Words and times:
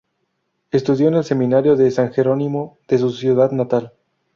Estudió 0.71 1.09
en 1.09 1.13
el 1.13 1.23
Seminario 1.23 1.75
de 1.75 1.91
San 1.91 2.11
Jerónimo 2.11 2.79
de 2.87 2.97
su 2.97 3.11
ciudad 3.11 3.51
natal. 3.51 3.93